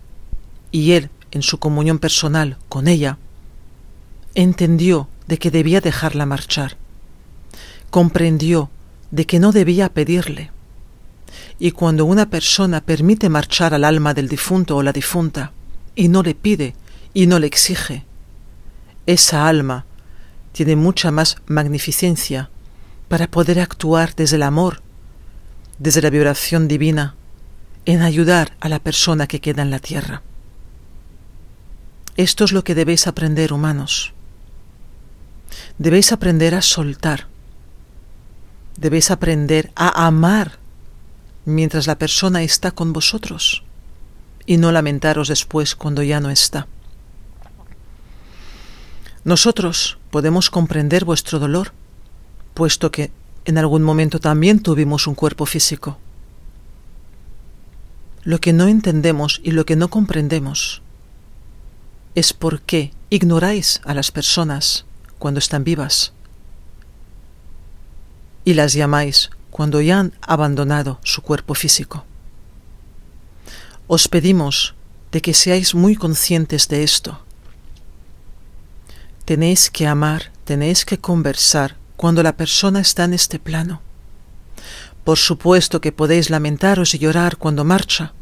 y 0.71 0.91
él 0.91 1.09
en 1.31 1.41
su 1.41 1.59
comunión 1.59 1.99
personal 1.99 2.57
con 2.69 2.87
ella, 2.87 3.17
entendió 4.35 5.07
de 5.27 5.37
que 5.37 5.51
debía 5.51 5.81
dejarla 5.81 6.25
marchar, 6.25 6.77
comprendió 7.89 8.69
de 9.11 9.25
que 9.25 9.39
no 9.39 9.51
debía 9.51 9.89
pedirle. 9.89 10.51
Y 11.59 11.71
cuando 11.71 12.05
una 12.05 12.29
persona 12.29 12.81
permite 12.81 13.29
marchar 13.29 13.73
al 13.73 13.83
alma 13.83 14.13
del 14.13 14.27
difunto 14.27 14.77
o 14.77 14.83
la 14.83 14.93
difunta, 14.93 15.51
y 15.95 16.07
no 16.07 16.23
le 16.23 16.33
pide 16.33 16.75
y 17.13 17.27
no 17.27 17.39
le 17.39 17.47
exige, 17.47 18.05
esa 19.05 19.47
alma 19.47 19.85
tiene 20.51 20.75
mucha 20.75 21.11
más 21.11 21.37
magnificencia 21.47 22.49
para 23.07 23.29
poder 23.29 23.59
actuar 23.59 24.15
desde 24.15 24.37
el 24.37 24.43
amor, 24.43 24.81
desde 25.79 26.01
la 26.01 26.09
vibración 26.09 26.67
divina, 26.67 27.15
en 27.85 28.01
ayudar 28.01 28.55
a 28.59 28.69
la 28.69 28.79
persona 28.79 29.27
que 29.27 29.41
queda 29.41 29.61
en 29.61 29.71
la 29.71 29.79
tierra. 29.79 30.21
Esto 32.19 32.43
es 32.43 32.51
lo 32.51 32.65
que 32.65 32.75
debéis 32.75 33.07
aprender, 33.07 33.53
humanos. 33.53 34.11
Debéis 35.77 36.11
aprender 36.11 36.53
a 36.53 36.61
soltar. 36.61 37.27
Debéis 38.75 39.09
aprender 39.09 39.71
a 39.73 40.05
amar 40.05 40.59
mientras 41.45 41.87
la 41.87 41.97
persona 41.97 42.43
está 42.43 42.71
con 42.71 42.91
vosotros 42.91 43.63
y 44.45 44.57
no 44.57 44.73
lamentaros 44.73 45.29
después 45.29 45.75
cuando 45.75 46.03
ya 46.03 46.19
no 46.19 46.29
está. 46.29 46.67
Nosotros 49.23 49.97
podemos 50.11 50.49
comprender 50.49 51.05
vuestro 51.05 51.39
dolor, 51.39 51.71
puesto 52.53 52.91
que 52.91 53.11
en 53.45 53.57
algún 53.57 53.83
momento 53.83 54.19
también 54.19 54.59
tuvimos 54.59 55.07
un 55.07 55.15
cuerpo 55.15 55.45
físico. 55.45 55.97
Lo 58.25 58.41
que 58.41 58.51
no 58.51 58.67
entendemos 58.67 59.39
y 59.41 59.51
lo 59.51 59.65
que 59.65 59.77
no 59.77 59.89
comprendemos 59.89 60.81
es 62.19 62.33
por 62.33 62.61
qué 62.61 62.91
ignoráis 63.09 63.79
a 63.85 63.93
las 63.93 64.11
personas 64.11 64.85
cuando 65.19 65.39
están 65.39 65.63
vivas 65.63 66.11
y 68.43 68.55
las 68.55 68.73
llamáis 68.73 69.29
cuando 69.51 69.79
ya 69.79 69.99
han 69.99 70.13
abandonado 70.21 70.99
su 71.03 71.21
cuerpo 71.21 71.55
físico. 71.55 72.05
Os 73.87 74.07
pedimos 74.07 74.75
de 75.11 75.21
que 75.21 75.33
seáis 75.33 75.73
muy 75.73 75.95
conscientes 75.95 76.67
de 76.67 76.83
esto. 76.83 77.19
Tenéis 79.25 79.69
que 79.69 79.87
amar, 79.87 80.31
tenéis 80.43 80.85
que 80.85 80.99
conversar 80.99 81.77
cuando 81.95 82.21
la 82.21 82.35
persona 82.35 82.81
está 82.81 83.05
en 83.05 83.13
este 83.13 83.39
plano. 83.39 83.81
Por 85.05 85.17
supuesto 85.17 85.79
que 85.79 85.91
podéis 85.91 86.29
lamentaros 86.29 86.93
y 86.95 86.99
llorar 86.99 87.37
cuando 87.37 87.63
marcha, 87.63 88.13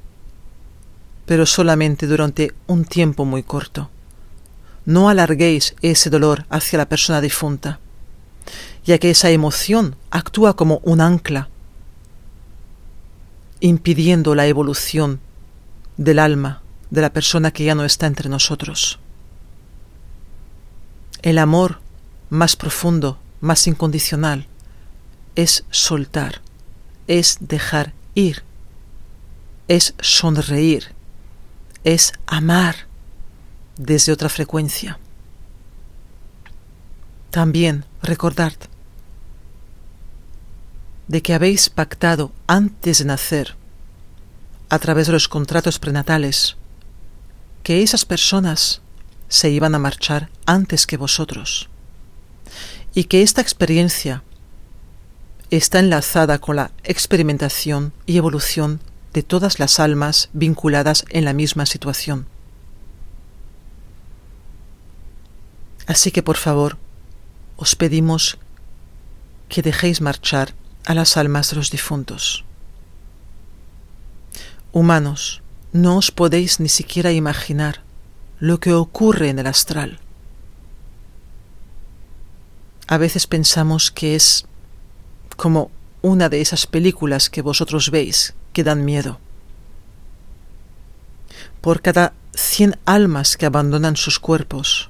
pero 1.27 1.45
solamente 1.45 2.07
durante 2.07 2.53
un 2.67 2.85
tiempo 2.85 3.25
muy 3.25 3.43
corto. 3.43 3.89
No 4.85 5.09
alarguéis 5.09 5.75
ese 5.81 6.09
dolor 6.09 6.45
hacia 6.49 6.77
la 6.77 6.87
persona 6.87 7.19
difunta, 7.19 7.79
ya 8.85 8.97
que 8.97 9.09
esa 9.09 9.29
emoción 9.29 9.97
actúa 10.09 10.55
como 10.55 10.79
un 10.83 11.01
ancla, 11.01 11.49
impidiendo 13.59 14.35
la 14.35 14.47
evolución 14.47 15.19
del 15.97 16.19
alma 16.19 16.61
de 16.91 17.01
la 17.01 17.11
persona 17.11 17.51
que 17.51 17.65
ya 17.65 17.75
no 17.75 17.83
está 17.83 18.07
entre 18.07 18.29
nosotros. 18.29 18.97
El 21.21 21.37
amor 21.39 21.81
más 22.29 22.55
profundo, 22.55 23.19
más 23.41 23.67
incondicional, 23.67 24.47
es 25.35 25.65
soltar, 25.71 26.39
es 27.07 27.37
dejar 27.41 27.91
ir, 28.15 28.43
es 29.67 29.93
sonreír, 29.99 30.95
es 31.83 32.13
amar 32.25 32.87
desde 33.77 34.11
otra 34.11 34.29
frecuencia. 34.29 34.99
También 37.31 37.85
recordad 38.01 38.53
de 41.07 41.21
que 41.21 41.33
habéis 41.33 41.69
pactado 41.69 42.31
antes 42.47 42.99
de 42.99 43.05
nacer, 43.05 43.55
a 44.69 44.79
través 44.79 45.07
de 45.07 45.13
los 45.13 45.27
contratos 45.27 45.79
prenatales, 45.79 46.57
que 47.63 47.83
esas 47.83 48.05
personas 48.05 48.81
se 49.29 49.49
iban 49.49 49.75
a 49.75 49.79
marchar 49.79 50.29
antes 50.45 50.85
que 50.85 50.97
vosotros, 50.97 51.69
y 52.93 53.05
que 53.05 53.21
esta 53.21 53.41
experiencia 53.41 54.23
está 55.49 55.79
enlazada 55.79 56.39
con 56.39 56.57
la 56.57 56.71
experimentación 56.83 57.93
y 58.05 58.17
evolución 58.17 58.81
de 59.13 59.23
todas 59.23 59.59
las 59.59 59.79
almas 59.79 60.29
vinculadas 60.33 61.05
en 61.09 61.25
la 61.25 61.33
misma 61.33 61.65
situación. 61.65 62.27
Así 65.87 66.11
que 66.11 66.21
por 66.21 66.37
favor, 66.37 66.77
os 67.55 67.75
pedimos 67.75 68.37
que 69.49 69.61
dejéis 69.61 70.01
marchar 70.01 70.53
a 70.85 70.93
las 70.93 71.17
almas 71.17 71.49
de 71.49 71.55
los 71.55 71.71
difuntos. 71.71 72.43
Humanos, 74.73 75.41
no 75.71 75.97
os 75.97 76.11
podéis 76.11 76.59
ni 76.59 76.69
siquiera 76.69 77.11
imaginar 77.11 77.83
lo 78.39 78.59
que 78.59 78.73
ocurre 78.73 79.29
en 79.29 79.39
el 79.39 79.47
astral. 79.47 79.99
A 82.87 82.97
veces 82.97 83.27
pensamos 83.27 83.91
que 83.91 84.15
es 84.15 84.45
como 85.35 85.71
una 86.01 86.29
de 86.29 86.41
esas 86.41 86.67
películas 86.67 87.29
que 87.29 87.41
vosotros 87.41 87.91
veis 87.91 88.33
que 88.53 88.63
dan 88.63 88.85
miedo. 88.85 89.19
Por 91.61 91.81
cada 91.81 92.13
cien 92.33 92.77
almas 92.85 93.37
que 93.37 93.45
abandonan 93.45 93.95
sus 93.95 94.19
cuerpos, 94.19 94.89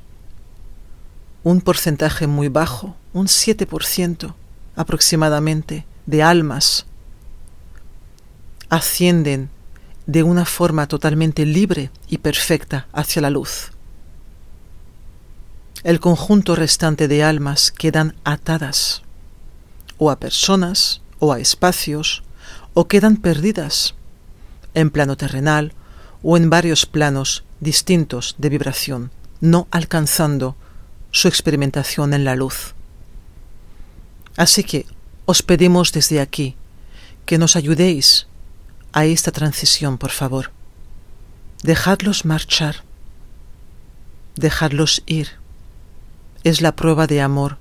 un 1.43 1.61
porcentaje 1.61 2.27
muy 2.27 2.49
bajo, 2.49 2.95
un 3.13 3.27
7% 3.27 4.33
aproximadamente 4.75 5.85
de 6.05 6.23
almas, 6.23 6.85
ascienden 8.69 9.49
de 10.05 10.23
una 10.23 10.45
forma 10.45 10.87
totalmente 10.87 11.45
libre 11.45 11.91
y 12.07 12.19
perfecta 12.19 12.87
hacia 12.93 13.21
la 13.21 13.29
luz. 13.29 13.71
El 15.83 15.99
conjunto 15.99 16.55
restante 16.55 17.07
de 17.07 17.23
almas 17.23 17.71
quedan 17.71 18.15
atadas, 18.23 19.03
o 19.97 20.11
a 20.11 20.19
personas, 20.19 21.01
o 21.19 21.31
a 21.33 21.39
espacios, 21.39 22.23
o 22.79 22.87
quedan 22.87 23.17
perdidas, 23.17 23.95
en 24.75 24.91
plano 24.91 25.17
terrenal 25.17 25.73
o 26.21 26.37
en 26.37 26.51
varios 26.51 26.85
planos 26.85 27.43
distintos 27.59 28.35
de 28.37 28.49
vibración, 28.49 29.09
no 29.41 29.67
alcanzando 29.71 30.55
su 31.09 31.27
experimentación 31.27 32.13
en 32.13 32.23
la 32.23 32.35
luz. 32.35 32.75
Así 34.35 34.63
que 34.63 34.85
os 35.25 35.41
pedimos 35.41 35.91
desde 35.91 36.21
aquí 36.21 36.55
que 37.25 37.39
nos 37.39 37.55
ayudéis 37.55 38.27
a 38.93 39.05
esta 39.05 39.31
transición, 39.31 39.97
por 39.97 40.11
favor. 40.11 40.51
Dejadlos 41.63 42.25
marchar, 42.25 42.83
dejadlos 44.35 45.01
ir. 45.07 45.29
Es 46.43 46.61
la 46.61 46.75
prueba 46.75 47.07
de 47.07 47.21
amor 47.21 47.57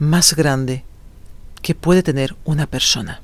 más 0.00 0.34
grande 0.34 0.82
que 1.62 1.76
puede 1.76 2.02
tener 2.02 2.34
una 2.44 2.66
persona. 2.66 3.22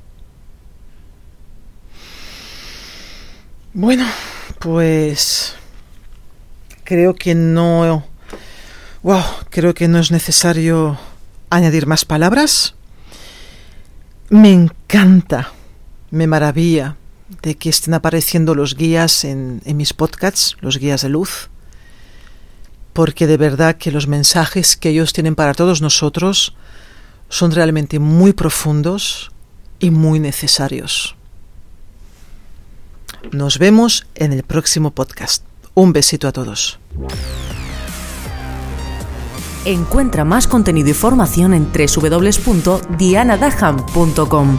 Bueno, 3.79 4.07
pues 4.57 5.53
creo 6.83 7.13
que 7.13 7.35
no... 7.35 8.03
Wow, 9.03 9.21
creo 9.51 9.75
que 9.75 9.87
no 9.87 9.99
es 9.99 10.09
necesario 10.09 10.97
añadir 11.51 11.85
más 11.85 12.03
palabras. 12.03 12.73
Me 14.31 14.51
encanta, 14.51 15.51
me 16.09 16.25
maravilla 16.25 16.97
de 17.43 17.53
que 17.53 17.69
estén 17.69 17.93
apareciendo 17.93 18.55
los 18.55 18.75
guías 18.75 19.23
en, 19.23 19.61
en, 19.63 19.77
mis 19.77 19.93
podcasts, 19.93 20.57
los 20.59 20.79
guías 20.79 21.03
de 21.03 21.09
luz, 21.09 21.51
porque 22.93 23.27
de 23.27 23.37
verdad 23.37 23.77
que 23.77 23.91
los 23.91 24.07
mensajes 24.07 24.75
que 24.75 24.89
ellos 24.89 25.13
tienen 25.13 25.35
para 25.35 25.53
todos 25.53 25.83
nosotros 25.83 26.55
son 27.29 27.51
realmente 27.51 27.99
muy 27.99 28.33
profundos 28.33 29.29
y 29.79 29.91
muy 29.91 30.19
necesarios. 30.19 31.16
Nos 33.31 33.59
vemos 33.59 34.07
en 34.15 34.33
el 34.33 34.41
próximo 34.43 34.91
podcast. 34.91 35.45
Un 35.73 35.93
besito 35.93 36.27
a 36.27 36.31
todos. 36.31 36.79
Encuentra 39.65 40.23
más 40.23 40.47
contenido 40.47 40.89
y 40.89 40.93
formación 40.93 41.53
en 41.53 41.67
www.dianadaham.com 41.71 44.57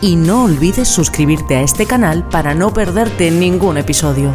y 0.00 0.16
no 0.16 0.44
olvides 0.44 0.88
suscribirte 0.88 1.56
a 1.56 1.62
este 1.62 1.86
canal 1.86 2.28
para 2.28 2.54
no 2.54 2.72
perderte 2.72 3.30
ningún 3.30 3.76
episodio. 3.78 4.32